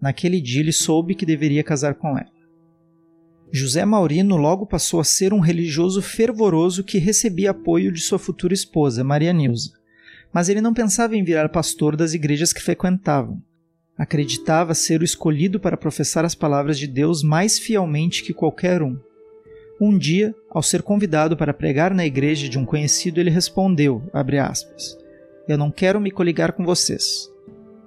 Naquele 0.00 0.40
dia 0.40 0.60
ele 0.60 0.72
soube 0.72 1.14
que 1.14 1.26
deveria 1.26 1.64
casar 1.64 1.94
com 1.94 2.16
ela. 2.16 2.38
José 3.50 3.84
Maurino 3.84 4.36
logo 4.36 4.66
passou 4.66 5.00
a 5.00 5.04
ser 5.04 5.32
um 5.32 5.40
religioso 5.40 6.02
fervoroso 6.02 6.84
que 6.84 6.98
recebia 6.98 7.50
apoio 7.50 7.90
de 7.90 8.00
sua 8.00 8.18
futura 8.18 8.52
esposa, 8.52 9.02
Maria 9.02 9.32
Nilza. 9.32 9.72
Mas 10.32 10.48
ele 10.48 10.60
não 10.60 10.74
pensava 10.74 11.16
em 11.16 11.24
virar 11.24 11.48
pastor 11.48 11.96
das 11.96 12.12
igrejas 12.12 12.52
que 12.52 12.62
frequentavam. 12.62 13.42
Acreditava 13.96 14.74
ser 14.74 15.00
o 15.00 15.04
escolhido 15.04 15.58
para 15.58 15.76
professar 15.76 16.24
as 16.24 16.34
palavras 16.34 16.78
de 16.78 16.86
Deus 16.86 17.22
mais 17.22 17.58
fielmente 17.58 18.22
que 18.22 18.34
qualquer 18.34 18.82
um. 18.82 18.98
Um 19.80 19.96
dia, 19.96 20.34
ao 20.50 20.62
ser 20.62 20.82
convidado 20.82 21.36
para 21.36 21.54
pregar 21.54 21.94
na 21.94 22.04
igreja 22.04 22.48
de 22.48 22.58
um 22.58 22.64
conhecido, 22.64 23.18
ele 23.18 23.30
respondeu, 23.30 24.02
aspas, 24.12 24.96
Eu 25.48 25.56
não 25.56 25.70
quero 25.70 26.00
me 26.00 26.10
coligar 26.10 26.52
com 26.52 26.64
vocês. 26.64 27.30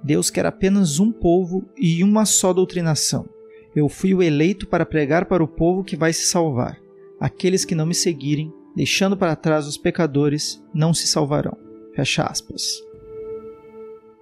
Deus 0.02 0.30
quer 0.30 0.46
apenas 0.46 0.98
um 0.98 1.12
povo 1.12 1.68
e 1.76 2.02
uma 2.02 2.24
só 2.24 2.52
doutrinação. 2.52 3.28
Eu 3.74 3.88
fui 3.88 4.12
o 4.14 4.22
eleito 4.22 4.66
para 4.66 4.84
pregar 4.84 5.26
para 5.26 5.42
o 5.42 5.48
povo 5.48 5.84
que 5.84 5.96
vai 5.96 6.12
se 6.12 6.26
salvar. 6.26 6.78
Aqueles 7.20 7.64
que 7.64 7.74
não 7.74 7.86
me 7.86 7.94
seguirem, 7.94 8.52
deixando 8.76 9.16
para 9.16 9.36
trás 9.36 9.66
os 9.66 9.78
pecadores, 9.78 10.62
não 10.74 10.92
se 10.92 11.06
salvarão. 11.06 11.56
Fecha 11.94 12.24
aspas. 12.24 12.82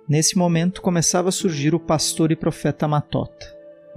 Nesse 0.08 0.37
momento 0.37 0.82
começava 0.82 1.28
a 1.28 1.32
surgir 1.32 1.75
o 1.75 1.80
pastor 1.80 2.32
e 2.32 2.37
profeta 2.37 2.87
Matota, 2.87 3.46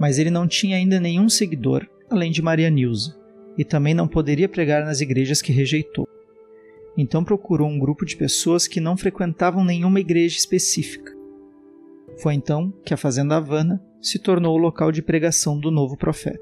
mas 0.00 0.18
ele 0.18 0.30
não 0.30 0.46
tinha 0.46 0.76
ainda 0.76 0.98
nenhum 0.98 1.28
seguidor, 1.28 1.86
além 2.08 2.30
de 2.30 2.40
Maria 2.40 2.70
Nilza 2.70 3.24
e 3.56 3.64
também 3.64 3.94
não 3.94 4.08
poderia 4.08 4.48
pregar 4.48 4.84
nas 4.84 5.00
igrejas 5.00 5.40
que 5.40 5.52
rejeitou. 5.52 6.08
Então 6.96 7.24
procurou 7.24 7.68
um 7.68 7.78
grupo 7.78 8.04
de 8.04 8.16
pessoas 8.16 8.68
que 8.68 8.80
não 8.80 8.96
frequentavam 8.96 9.64
nenhuma 9.64 10.00
igreja 10.00 10.36
específica. 10.36 11.13
Foi 12.18 12.34
então 12.34 12.72
que 12.84 12.94
a 12.94 12.96
Fazenda 12.96 13.36
Havana 13.36 13.82
se 14.00 14.18
tornou 14.18 14.54
o 14.54 14.60
local 14.60 14.92
de 14.92 15.02
pregação 15.02 15.58
do 15.58 15.70
novo 15.70 15.96
profeta. 15.96 16.38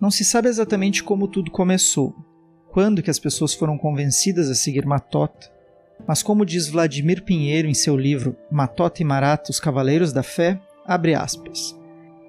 Não 0.00 0.10
se 0.10 0.24
sabe 0.24 0.48
exatamente 0.48 1.02
como 1.02 1.28
tudo 1.28 1.50
começou, 1.50 2.14
quando 2.70 3.02
que 3.02 3.10
as 3.10 3.18
pessoas 3.18 3.54
foram 3.54 3.78
convencidas 3.78 4.50
a 4.50 4.54
seguir 4.54 4.84
Matota, 4.84 5.50
mas 6.06 6.22
como 6.22 6.44
diz 6.44 6.68
Vladimir 6.68 7.22
Pinheiro 7.22 7.68
em 7.68 7.74
seu 7.74 7.96
livro 7.96 8.36
Matota 8.50 9.00
e 9.00 9.04
Marata, 9.04 9.50
os 9.50 9.60
Cavaleiros 9.60 10.12
da 10.12 10.22
Fé, 10.22 10.60
abre 10.84 11.14
aspas, 11.14 11.74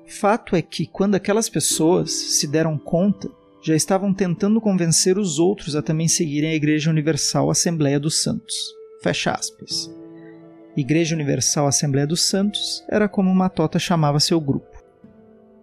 Fato 0.08 0.56
é 0.56 0.62
que, 0.62 0.86
quando 0.86 1.16
aquelas 1.16 1.50
pessoas 1.50 2.12
se 2.12 2.48
deram 2.48 2.78
conta, 2.78 3.30
já 3.64 3.76
estavam 3.76 4.14
tentando 4.14 4.62
convencer 4.62 5.18
os 5.18 5.40
outros 5.40 5.76
a 5.76 5.82
também 5.82 6.08
seguirem 6.08 6.52
a 6.52 6.56
Igreja 6.56 6.92
Universal 6.92 7.50
Assembleia 7.50 8.00
dos 8.00 8.22
Santos. 8.22 8.56
Fecha 9.02 9.32
aspas. 9.32 9.90
Igreja 10.76 11.16
Universal 11.16 11.68
Assembleia 11.68 12.06
dos 12.06 12.24
Santos 12.24 12.84
era 12.90 13.08
como 13.08 13.34
Matota 13.34 13.80
chamava 13.80 14.20
seu 14.20 14.42
grupo. 14.42 14.76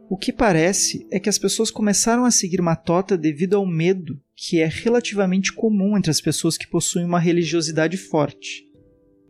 O 0.09 0.17
que 0.17 0.33
parece 0.33 1.07
é 1.11 1.21
que 1.21 1.29
as 1.29 1.39
pessoas 1.39 1.71
começaram 1.71 2.25
a 2.25 2.31
seguir 2.31 2.61
Matota 2.63 3.17
devido 3.17 3.57
ao 3.57 3.67
medo 3.67 4.21
que 4.35 4.61
é 4.61 4.67
relativamente 4.67 5.53
comum 5.53 5.97
entre 5.97 6.11
as 6.11 6.21
pessoas 6.21 6.57
que 6.57 6.67
possuem 6.67 7.05
uma 7.05 7.19
religiosidade 7.19 7.97
forte. 7.97 8.65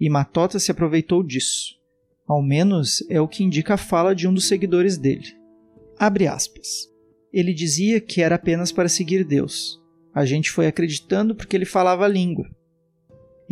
E 0.01 0.09
Matota 0.09 0.59
se 0.59 0.71
aproveitou 0.71 1.23
disso. 1.23 1.75
Ao 2.27 2.43
menos 2.43 3.05
é 3.11 3.21
o 3.21 3.29
que 3.29 3.45
indica 3.45 3.75
a 3.75 3.77
fala 3.77 4.15
de 4.15 4.27
um 4.27 4.35
dos 4.35 4.47
seguidores 4.49 4.97
dele. 4.97 5.37
Abre 5.99 6.27
aspas. 6.27 6.89
Ele 7.33 7.53
dizia 7.53 8.01
que 8.01 8.23
era 8.23 8.37
apenas 8.37 8.73
para 8.73 8.89
seguir 8.89 9.25
Deus. 9.25 9.81
A 10.15 10.25
gente 10.25 10.51
foi 10.51 10.67
acreditando 10.67 11.35
porque 11.35 11.57
ele 11.57 11.65
falava 11.65 12.05
a 12.05 12.09
língua. 12.09 12.49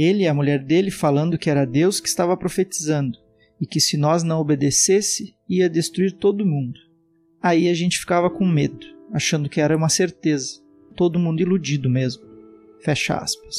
Ele 0.00 0.23
e 0.23 0.26
a 0.26 0.33
mulher 0.33 0.64
dele 0.64 0.90
falando 0.90 1.37
que 1.37 1.50
era 1.50 1.66
Deus 1.66 2.00
que 2.00 2.09
estava 2.09 2.35
profetizando 2.35 3.19
e 3.61 3.66
que 3.66 3.78
se 3.78 3.99
nós 3.99 4.23
não 4.23 4.40
obedecesse, 4.40 5.35
ia 5.47 5.69
destruir 5.69 6.12
todo 6.12 6.47
mundo. 6.47 6.80
Aí 7.42 7.69
a 7.69 7.75
gente 7.75 7.99
ficava 7.99 8.30
com 8.30 8.47
medo, 8.47 8.87
achando 9.12 9.47
que 9.47 9.61
era 9.61 9.76
uma 9.76 9.90
certeza, 9.90 10.62
todo 10.97 11.19
mundo 11.19 11.42
iludido 11.42 11.90
mesmo. 11.90 12.23
Fecha 12.80 13.14
aspas. 13.14 13.57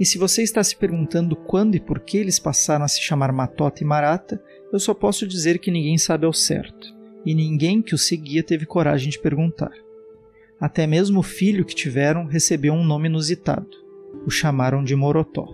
E 0.00 0.06
se 0.06 0.16
você 0.16 0.42
está 0.42 0.64
se 0.64 0.74
perguntando 0.74 1.36
quando 1.36 1.74
e 1.74 1.80
por 1.80 2.00
que 2.00 2.16
eles 2.16 2.38
passaram 2.38 2.86
a 2.86 2.88
se 2.88 3.02
chamar 3.02 3.32
Matota 3.32 3.82
e 3.82 3.86
Marata, 3.86 4.42
eu 4.72 4.80
só 4.80 4.94
posso 4.94 5.26
dizer 5.26 5.58
que 5.58 5.70
ninguém 5.70 5.98
sabe 5.98 6.24
ao 6.24 6.32
certo, 6.32 6.94
e 7.26 7.34
ninguém 7.34 7.82
que 7.82 7.94
o 7.94 7.98
seguia 7.98 8.42
teve 8.42 8.64
coragem 8.64 9.10
de 9.10 9.18
perguntar. 9.18 9.72
Até 10.58 10.86
mesmo 10.86 11.20
o 11.20 11.22
filho 11.22 11.62
que 11.62 11.74
tiveram 11.74 12.24
recebeu 12.24 12.72
um 12.72 12.84
nome 12.84 13.08
inusitado. 13.08 13.85
O 14.26 14.30
chamaram 14.30 14.82
de 14.82 14.94
Morotó. 14.96 15.46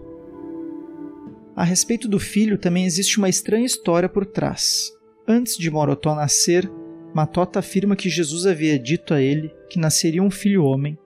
A 1.54 1.64
respeito 1.64 2.08
do 2.08 2.18
filho 2.18 2.56
também 2.56 2.84
existe 2.84 3.18
uma 3.18 3.28
estranha 3.28 3.66
história 3.66 4.08
por 4.08 4.24
trás. 4.24 4.90
Antes 5.28 5.56
de 5.56 5.70
Morotó 5.70 6.14
nascer, 6.14 6.70
Matota 7.14 7.58
afirma 7.58 7.94
que 7.94 8.08
Jesus 8.08 8.46
havia 8.46 8.78
dito 8.78 9.12
a 9.12 9.20
ele 9.20 9.52
que 9.68 9.78
nasceria 9.78 10.22
um 10.22 10.30
filho 10.30 10.64
homem 10.64 10.98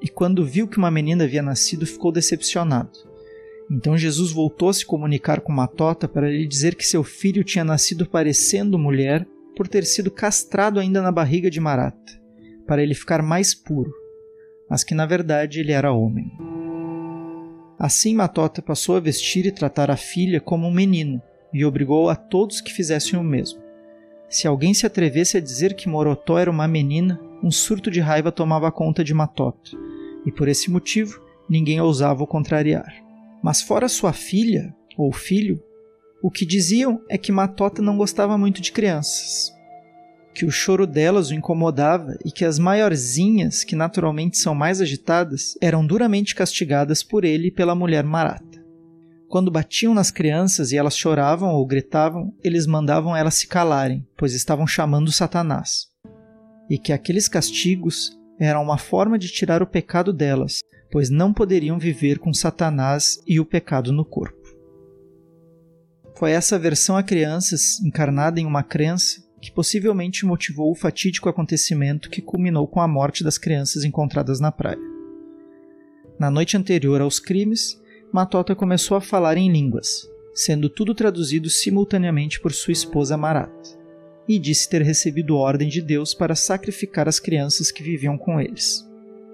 e 0.00 0.08
quando 0.08 0.46
viu 0.46 0.68
que 0.68 0.78
uma 0.78 0.90
menina 0.90 1.24
havia 1.24 1.42
nascido, 1.42 1.86
ficou 1.86 2.12
decepcionado. 2.12 2.90
Então 3.70 3.98
Jesus 3.98 4.32
voltou 4.32 4.68
a 4.68 4.72
se 4.72 4.86
comunicar 4.86 5.40
com 5.40 5.52
Matota 5.52 6.08
para 6.08 6.30
lhe 6.30 6.46
dizer 6.46 6.74
que 6.74 6.86
seu 6.86 7.02
filho 7.02 7.44
tinha 7.44 7.64
nascido 7.64 8.06
parecendo 8.06 8.78
mulher 8.78 9.26
por 9.56 9.66
ter 9.66 9.84
sido 9.84 10.10
castrado 10.10 10.78
ainda 10.78 11.02
na 11.02 11.10
barriga 11.10 11.50
de 11.50 11.60
Marata, 11.60 12.12
para 12.66 12.82
ele 12.82 12.94
ficar 12.94 13.22
mais 13.22 13.54
puro, 13.54 13.92
mas 14.70 14.84
que 14.84 14.94
na 14.94 15.04
verdade 15.04 15.60
ele 15.60 15.72
era 15.72 15.92
homem. 15.92 16.30
Assim 17.78 18.14
Matota 18.14 18.60
passou 18.60 18.96
a 18.96 19.00
vestir 19.00 19.46
e 19.46 19.52
tratar 19.52 19.90
a 19.90 19.96
filha 19.96 20.40
como 20.40 20.66
um 20.66 20.72
menino 20.72 21.22
e 21.52 21.64
obrigou 21.64 22.08
a 22.08 22.16
todos 22.16 22.60
que 22.60 22.72
fizessem 22.72 23.18
o 23.18 23.22
mesmo. 23.22 23.60
Se 24.28 24.48
alguém 24.48 24.74
se 24.74 24.84
atrevesse 24.84 25.36
a 25.36 25.40
dizer 25.40 25.74
que 25.74 25.88
Morotó 25.88 26.38
era 26.38 26.50
uma 26.50 26.66
menina, 26.66 27.20
um 27.42 27.50
surto 27.50 27.90
de 27.90 28.00
raiva 28.00 28.32
tomava 28.32 28.72
conta 28.72 29.04
de 29.04 29.14
Matota 29.14 29.70
e 30.26 30.32
por 30.32 30.48
esse 30.48 30.70
motivo 30.70 31.22
ninguém 31.48 31.80
ousava 31.80 32.24
o 32.24 32.26
contrariar. 32.26 32.92
Mas 33.42 33.62
fora 33.62 33.88
sua 33.88 34.12
filha, 34.12 34.74
ou 34.96 35.12
filho, 35.12 35.62
o 36.20 36.30
que 36.30 36.44
diziam 36.44 37.00
é 37.08 37.16
que 37.16 37.30
Matota 37.30 37.80
não 37.80 37.96
gostava 37.96 38.36
muito 38.36 38.60
de 38.60 38.72
crianças, 38.72 39.52
que 40.38 40.46
o 40.46 40.52
choro 40.52 40.86
delas 40.86 41.30
o 41.30 41.34
incomodava 41.34 42.16
e 42.24 42.30
que 42.30 42.44
as 42.44 42.60
maiorzinhas, 42.60 43.64
que 43.64 43.74
naturalmente 43.74 44.38
são 44.38 44.54
mais 44.54 44.80
agitadas, 44.80 45.58
eram 45.60 45.84
duramente 45.84 46.32
castigadas 46.32 47.02
por 47.02 47.24
ele 47.24 47.48
e 47.48 47.50
pela 47.50 47.74
mulher 47.74 48.04
Marata. 48.04 48.64
Quando 49.28 49.50
batiam 49.50 49.92
nas 49.92 50.12
crianças 50.12 50.70
e 50.70 50.76
elas 50.76 50.96
choravam 50.96 51.50
ou 51.50 51.66
gritavam, 51.66 52.32
eles 52.40 52.68
mandavam 52.68 53.16
elas 53.16 53.34
se 53.34 53.48
calarem, 53.48 54.06
pois 54.16 54.32
estavam 54.32 54.64
chamando 54.64 55.10
Satanás. 55.10 55.88
E 56.70 56.78
que 56.78 56.92
aqueles 56.92 57.26
castigos 57.26 58.16
era 58.38 58.60
uma 58.60 58.78
forma 58.78 59.18
de 59.18 59.26
tirar 59.26 59.60
o 59.60 59.66
pecado 59.66 60.12
delas, 60.12 60.60
pois 60.88 61.10
não 61.10 61.34
poderiam 61.34 61.80
viver 61.80 62.20
com 62.20 62.32
Satanás 62.32 63.18
e 63.26 63.40
o 63.40 63.44
pecado 63.44 63.92
no 63.92 64.04
corpo. 64.04 64.38
Foi 66.14 66.30
essa 66.30 66.56
versão 66.56 66.96
a 66.96 67.02
crianças, 67.02 67.80
encarnada 67.80 68.38
em 68.38 68.46
uma 68.46 68.62
crença, 68.62 69.26
que 69.40 69.52
possivelmente 69.52 70.26
motivou 70.26 70.70
o 70.70 70.74
fatídico 70.74 71.28
acontecimento 71.28 72.10
que 72.10 72.22
culminou 72.22 72.66
com 72.66 72.80
a 72.80 72.88
morte 72.88 73.22
das 73.22 73.38
crianças 73.38 73.84
encontradas 73.84 74.40
na 74.40 74.50
praia. 74.50 74.78
Na 76.18 76.30
noite 76.30 76.56
anterior 76.56 77.00
aos 77.00 77.20
crimes, 77.20 77.80
Matota 78.12 78.54
começou 78.54 78.96
a 78.96 79.00
falar 79.00 79.36
em 79.36 79.50
línguas, 79.50 80.08
sendo 80.34 80.68
tudo 80.68 80.94
traduzido 80.94 81.48
simultaneamente 81.48 82.40
por 82.40 82.52
sua 82.52 82.72
esposa 82.72 83.16
Marata 83.16 83.78
e 84.28 84.38
disse 84.38 84.68
ter 84.68 84.82
recebido 84.82 85.36
ordem 85.36 85.68
de 85.68 85.80
Deus 85.80 86.12
para 86.12 86.34
sacrificar 86.34 87.08
as 87.08 87.18
crianças 87.18 87.70
que 87.70 87.82
viviam 87.82 88.18
com 88.18 88.40
eles. 88.40 88.86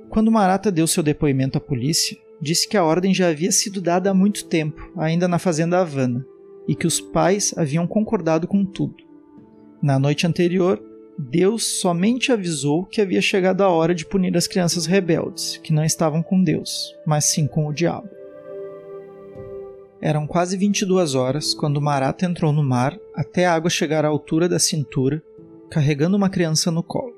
Quando 0.09 0.31
Marata 0.31 0.71
deu 0.71 0.87
seu 0.87 1.03
depoimento 1.03 1.59
à 1.59 1.61
polícia, 1.61 2.17
disse 2.41 2.69
que 2.69 2.77
a 2.77 2.85
ordem 2.85 3.13
já 3.13 3.29
havia 3.29 3.51
sido 3.51 3.81
dada 3.81 4.11
há 4.11 4.15
muito 4.15 4.45
tempo, 4.45 4.93
ainda 4.97 5.27
na 5.27 5.39
fazenda 5.39 5.81
Havana, 5.81 6.25
e 6.69 6.75
que 6.75 6.87
os 6.87 7.01
pais 7.01 7.53
haviam 7.57 7.87
concordado 7.87 8.47
com 8.47 8.65
tudo. 8.65 9.04
Na 9.85 9.99
noite 9.99 10.27
anterior, 10.27 10.83
Deus 11.19 11.63
somente 11.79 12.33
avisou 12.33 12.87
que 12.87 13.03
havia 13.03 13.21
chegado 13.21 13.61
a 13.61 13.69
hora 13.69 13.95
de 13.95 14.07
punir 14.07 14.35
as 14.35 14.47
crianças 14.47 14.87
rebeldes, 14.87 15.59
que 15.59 15.75
não 15.75 15.85
estavam 15.85 16.23
com 16.23 16.43
Deus, 16.43 16.97
mas 17.07 17.27
sim 17.27 17.47
com 17.47 17.67
o 17.67 17.73
diabo. 17.73 18.09
Eram 20.01 20.27
quase 20.27 20.57
22 20.57 21.15
horas 21.15 21.53
quando 21.53 21.83
Marata 21.83 22.25
entrou 22.25 22.51
no 22.51 22.65
mar 22.65 22.99
até 23.15 23.45
a 23.45 23.53
água 23.53 23.69
chegar 23.69 24.07
à 24.07 24.09
altura 24.09 24.49
da 24.49 24.59
cintura, 24.59 25.23
carregando 25.71 26.17
uma 26.17 26.31
criança 26.31 26.71
no 26.71 26.83
colo. 26.83 27.13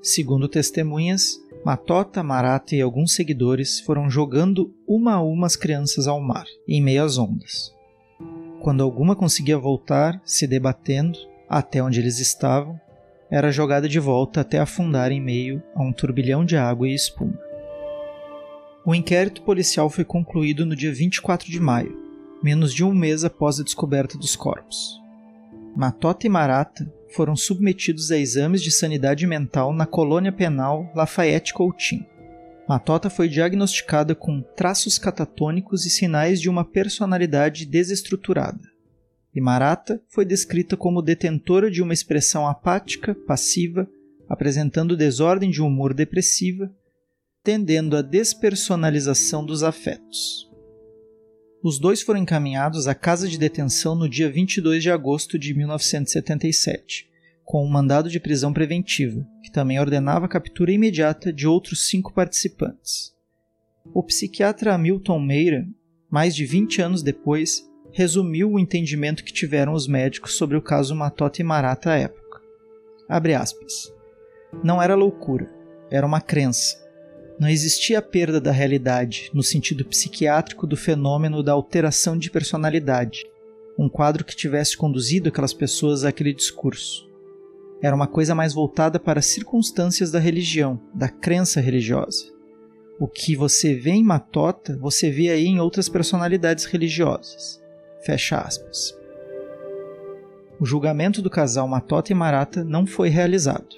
Segundo 0.00 0.48
testemunhas, 0.48 1.38
Matota, 1.66 2.22
Marata 2.22 2.74
e 2.74 2.80
alguns 2.80 3.14
seguidores 3.14 3.78
foram 3.78 4.08
jogando 4.08 4.72
uma 4.88 5.16
a 5.16 5.22
uma 5.22 5.46
as 5.46 5.54
crianças 5.54 6.08
ao 6.08 6.18
mar, 6.18 6.46
em 6.66 6.82
meio 6.82 7.04
às 7.04 7.18
ondas. 7.18 7.74
Quando 8.62 8.82
alguma 8.82 9.14
conseguia 9.14 9.58
voltar, 9.58 10.18
se 10.24 10.46
debatendo, 10.46 11.18
até 11.50 11.82
onde 11.82 11.98
eles 11.98 12.20
estavam, 12.20 12.80
era 13.28 13.50
jogada 13.50 13.88
de 13.88 13.98
volta 13.98 14.40
até 14.40 14.60
afundar 14.60 15.10
em 15.10 15.20
meio 15.20 15.60
a 15.74 15.82
um 15.82 15.92
turbilhão 15.92 16.44
de 16.44 16.56
água 16.56 16.88
e 16.88 16.94
espuma. 16.94 17.36
O 18.86 18.94
inquérito 18.94 19.42
policial 19.42 19.90
foi 19.90 20.04
concluído 20.04 20.64
no 20.64 20.76
dia 20.76 20.92
24 20.92 21.50
de 21.50 21.60
maio, 21.60 21.96
menos 22.42 22.72
de 22.72 22.84
um 22.84 22.94
mês 22.94 23.24
após 23.24 23.58
a 23.58 23.64
descoberta 23.64 24.16
dos 24.16 24.36
corpos. 24.36 25.00
Matota 25.76 26.26
e 26.26 26.30
Marata 26.30 26.90
foram 27.14 27.34
submetidos 27.36 28.10
a 28.10 28.16
exames 28.16 28.62
de 28.62 28.70
sanidade 28.70 29.26
mental 29.26 29.72
na 29.72 29.86
colônia 29.86 30.32
penal 30.32 30.90
Lafayette 30.94 31.52
Coutinho. 31.52 32.06
Matota 32.68 33.10
foi 33.10 33.28
diagnosticada 33.28 34.14
com 34.14 34.40
traços 34.40 34.98
catatônicos 34.98 35.84
e 35.84 35.90
sinais 35.90 36.40
de 36.40 36.48
uma 36.48 36.64
personalidade 36.64 37.66
desestruturada. 37.66 38.69
E 39.34 39.40
Marata 39.40 40.02
foi 40.08 40.24
descrita 40.24 40.76
como 40.76 41.02
detentora 41.02 41.70
de 41.70 41.82
uma 41.82 41.92
expressão 41.92 42.46
apática, 42.46 43.14
passiva, 43.14 43.88
apresentando 44.28 44.96
desordem 44.96 45.50
de 45.50 45.62
humor 45.62 45.94
depressiva, 45.94 46.72
tendendo 47.42 47.96
à 47.96 48.02
despersonalização 48.02 49.44
dos 49.44 49.62
afetos. 49.62 50.48
Os 51.62 51.78
dois 51.78 52.00
foram 52.00 52.20
encaminhados 52.20 52.88
à 52.88 52.94
casa 52.94 53.28
de 53.28 53.38
detenção 53.38 53.94
no 53.94 54.08
dia 54.08 54.30
22 54.30 54.82
de 54.82 54.90
agosto 54.90 55.38
de 55.38 55.54
1977, 55.54 57.08
com 57.44 57.64
um 57.64 57.68
mandado 57.68 58.08
de 58.08 58.18
prisão 58.18 58.52
preventiva, 58.52 59.26
que 59.42 59.50
também 59.50 59.78
ordenava 59.78 60.26
a 60.26 60.28
captura 60.28 60.72
imediata 60.72 61.32
de 61.32 61.46
outros 61.46 61.86
cinco 61.86 62.12
participantes. 62.12 63.12
O 63.92 64.02
psiquiatra 64.02 64.74
Hamilton 64.74 65.20
Meira, 65.20 65.66
mais 66.10 66.34
de 66.34 66.46
20 66.46 66.80
anos 66.80 67.02
depois, 67.02 67.69
resumiu 67.92 68.52
o 68.52 68.58
entendimento 68.58 69.24
que 69.24 69.32
tiveram 69.32 69.72
os 69.72 69.86
médicos 69.86 70.34
sobre 70.34 70.56
o 70.56 70.62
caso 70.62 70.94
Matota 70.94 71.40
e 71.40 71.44
Marata 71.44 71.90
à 71.90 71.96
época. 71.96 72.40
Abre 73.08 73.34
aspas. 73.34 73.92
Não 74.62 74.82
era 74.82 74.94
loucura, 74.94 75.48
era 75.90 76.06
uma 76.06 76.20
crença, 76.20 76.80
não 77.40 77.48
existia 77.48 78.00
a 78.00 78.02
perda 78.02 78.38
da 78.38 78.52
realidade, 78.52 79.30
no 79.32 79.42
sentido 79.42 79.82
psiquiátrico 79.82 80.66
do 80.66 80.76
fenômeno 80.76 81.42
da 81.42 81.52
alteração 81.52 82.18
de 82.18 82.30
personalidade, 82.30 83.24
um 83.78 83.88
quadro 83.88 84.26
que 84.26 84.36
tivesse 84.36 84.76
conduzido 84.76 85.30
aquelas 85.30 85.54
pessoas 85.54 86.04
àquele 86.04 86.34
discurso. 86.34 87.08
Era 87.80 87.96
uma 87.96 88.06
coisa 88.06 88.34
mais 88.34 88.52
voltada 88.52 89.00
para 89.00 89.20
as 89.20 89.24
circunstâncias 89.24 90.10
da 90.10 90.18
religião, 90.18 90.78
da 90.94 91.08
crença 91.08 91.62
religiosa. 91.62 92.26
O 93.00 93.08
que 93.08 93.34
você 93.34 93.74
vê 93.74 93.92
em 93.92 94.04
Matota, 94.04 94.76
você 94.76 95.10
vê 95.10 95.30
aí 95.30 95.46
em 95.46 95.58
outras 95.58 95.88
personalidades 95.88 96.66
religiosas. 96.66 97.58
Fecha 98.04 98.38
aspas. 98.38 98.98
O 100.58 100.64
julgamento 100.64 101.20
do 101.20 101.30
casal 101.30 101.68
Matota 101.68 102.12
e 102.12 102.14
Marata 102.14 102.64
não 102.64 102.86
foi 102.86 103.08
realizado. 103.08 103.76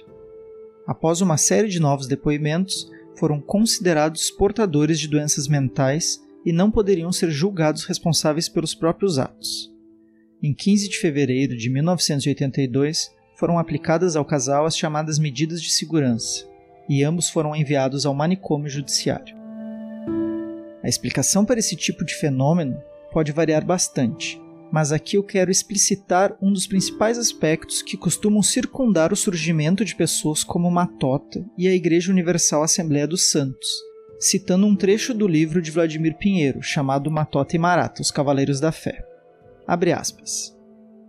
Após 0.87 1.21
uma 1.21 1.37
série 1.37 1.67
de 1.67 1.79
novos 1.79 2.07
depoimentos, 2.07 2.89
foram 3.15 3.39
considerados 3.39 4.31
portadores 4.31 4.99
de 4.99 5.07
doenças 5.07 5.47
mentais 5.47 6.21
e 6.45 6.51
não 6.51 6.71
poderiam 6.71 7.11
ser 7.11 7.31
julgados 7.31 7.85
responsáveis 7.85 8.49
pelos 8.49 8.73
próprios 8.73 9.17
atos. 9.19 9.71
Em 10.41 10.53
15 10.53 10.89
de 10.89 10.97
fevereiro 10.97 11.55
de 11.55 11.69
1982, 11.69 13.09
foram 13.37 13.57
aplicadas 13.57 14.15
ao 14.15 14.25
casal 14.25 14.65
as 14.65 14.77
chamadas 14.77 15.17
medidas 15.19 15.61
de 15.61 15.69
segurança, 15.69 16.45
e 16.89 17.03
ambos 17.03 17.29
foram 17.29 17.55
enviados 17.55 18.05
ao 18.05 18.13
manicômio 18.13 18.69
judiciário. 18.69 19.35
A 20.83 20.89
explicação 20.89 21.45
para 21.45 21.59
esse 21.59 21.77
tipo 21.77 22.03
de 22.03 22.13
fenômeno 22.13 22.81
pode 23.13 23.31
variar 23.31 23.63
bastante, 23.63 24.41
mas 24.71 24.91
aqui 24.91 25.17
eu 25.17 25.23
quero 25.23 25.51
explicitar 25.51 26.35
um 26.41 26.51
dos 26.51 26.65
principais 26.65 27.19
aspectos 27.19 27.83
que 27.83 27.95
costumam 27.95 28.41
circundar 28.41 29.13
o 29.13 29.15
surgimento 29.15 29.85
de 29.85 29.95
pessoas 29.95 30.43
como 30.43 30.71
Matota 30.71 31.45
e 31.55 31.67
a 31.67 31.75
Igreja 31.75 32.11
Universal 32.11 32.63
Assembleia 32.63 33.07
dos 33.07 33.29
Santos, 33.29 33.69
citando 34.19 34.65
um 34.65 34.75
trecho 34.75 35.13
do 35.13 35.27
livro 35.27 35.61
de 35.61 35.69
Vladimir 35.69 36.17
Pinheiro 36.17 36.63
chamado 36.63 37.11
Matota 37.11 37.55
e 37.55 37.59
Marata, 37.59 38.01
os 38.01 38.09
Cavaleiros 38.09 38.59
da 38.59 38.71
Fé. 38.71 39.05
Abre 39.67 39.93
aspas. 39.93 40.57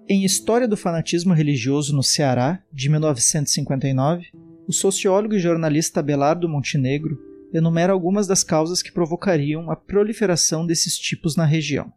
Em 0.06 0.24
História 0.24 0.68
do 0.68 0.76
Fanatismo 0.76 1.32
Religioso 1.32 1.96
no 1.96 2.02
Ceará, 2.02 2.62
de 2.70 2.90
1959, 2.90 4.26
o 4.68 4.72
sociólogo 4.72 5.34
e 5.34 5.38
jornalista 5.38 6.00
Abelardo 6.00 6.46
Montenegro 6.46 7.18
enumera 7.54 7.92
algumas 7.92 8.26
das 8.26 8.42
causas 8.42 8.82
que 8.82 8.92
provocariam 8.92 9.70
a 9.70 9.76
proliferação 9.76 10.66
desses 10.66 10.98
tipos 10.98 11.36
na 11.36 11.44
região. 11.44 11.92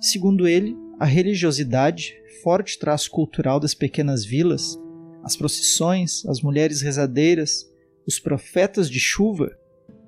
Segundo 0.00 0.46
ele, 0.46 0.76
a 0.98 1.04
religiosidade, 1.04 2.14
forte 2.42 2.78
traço 2.78 3.10
cultural 3.10 3.58
das 3.58 3.74
pequenas 3.74 4.24
vilas, 4.24 4.78
as 5.22 5.36
procissões, 5.36 6.24
as 6.26 6.40
mulheres 6.40 6.80
rezadeiras, 6.80 7.68
os 8.06 8.18
profetas 8.18 8.88
de 8.88 9.00
chuva, 9.00 9.50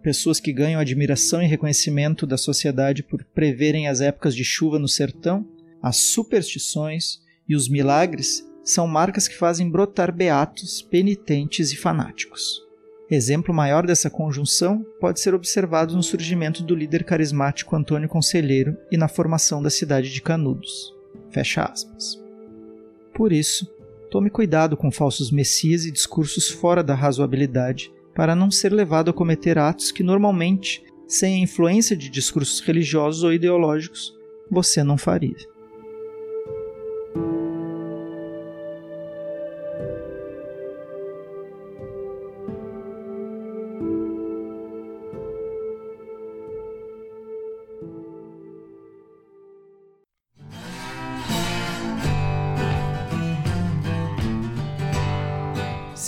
pessoas 0.02 0.40
que 0.40 0.52
ganham 0.52 0.80
admiração 0.80 1.42
e 1.42 1.46
reconhecimento 1.46 2.26
da 2.26 2.38
sociedade 2.38 3.02
por 3.02 3.24
preverem 3.24 3.88
as 3.88 4.00
épocas 4.00 4.34
de 4.34 4.44
chuva 4.44 4.78
no 4.78 4.88
sertão, 4.88 5.46
as 5.82 5.96
superstições 5.96 7.18
e 7.48 7.56
os 7.56 7.68
milagres 7.68 8.46
são 8.62 8.86
marcas 8.86 9.26
que 9.26 9.36
fazem 9.36 9.68
brotar 9.68 10.14
beatos, 10.14 10.80
penitentes 10.80 11.72
e 11.72 11.76
fanáticos. 11.76 12.69
Exemplo 13.10 13.52
maior 13.52 13.84
dessa 13.84 14.08
conjunção 14.08 14.86
pode 15.00 15.18
ser 15.18 15.34
observado 15.34 15.96
no 15.96 16.02
surgimento 16.02 16.62
do 16.62 16.76
líder 16.76 17.02
carismático 17.02 17.74
Antônio 17.74 18.08
Conselheiro 18.08 18.76
e 18.88 18.96
na 18.96 19.08
formação 19.08 19.60
da 19.60 19.68
cidade 19.68 20.12
de 20.12 20.22
Canudos. 20.22 20.94
Fecha 21.28 21.64
aspas. 21.64 22.22
Por 23.12 23.32
isso, 23.32 23.66
tome 24.12 24.30
cuidado 24.30 24.76
com 24.76 24.92
falsos 24.92 25.32
messias 25.32 25.84
e 25.84 25.90
discursos 25.90 26.48
fora 26.48 26.84
da 26.84 26.94
razoabilidade 26.94 27.92
para 28.14 28.36
não 28.36 28.48
ser 28.48 28.72
levado 28.72 29.10
a 29.10 29.14
cometer 29.14 29.58
atos 29.58 29.90
que 29.90 30.04
normalmente, 30.04 30.84
sem 31.08 31.34
a 31.34 31.38
influência 31.38 31.96
de 31.96 32.08
discursos 32.08 32.60
religiosos 32.60 33.24
ou 33.24 33.32
ideológicos, 33.32 34.16
você 34.48 34.84
não 34.84 34.96
faria. 34.96 35.36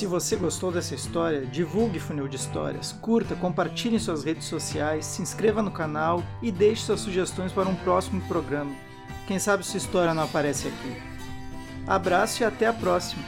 Se 0.03 0.07
você 0.09 0.35
gostou 0.35 0.73
dessa 0.73 0.97
história, 0.97 1.47
divulgue 1.47 2.01
Funil 2.01 2.27
de 2.27 2.35
Histórias, 2.35 2.91
curta, 2.91 3.37
compartilhe 3.37 3.95
em 3.95 4.01
suas 4.01 4.25
redes 4.25 4.49
sociais, 4.49 5.07
se 5.07 5.23
inscreva 5.23 5.63
no 5.63 5.71
canal 5.71 6.25
e 6.43 6.51
deixe 6.51 6.83
suas 6.83 6.99
sugestões 6.99 7.53
para 7.53 7.69
um 7.69 7.77
próximo 7.77 8.21
programa. 8.23 8.75
Quem 9.29 9.39
sabe 9.39 9.65
sua 9.65 9.77
história 9.77 10.13
não 10.13 10.25
aparece 10.25 10.67
aqui. 10.67 10.97
Abraço 11.87 12.43
e 12.43 12.45
até 12.45 12.67
a 12.67 12.73
próxima. 12.73 13.23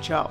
Tchau. 0.00 0.30